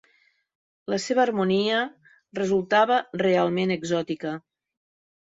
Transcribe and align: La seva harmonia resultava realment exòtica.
La 0.91 0.97
seva 1.01 1.21
harmonia 1.23 1.81
resultava 2.39 2.97
realment 3.23 3.75
exòtica. 3.75 4.33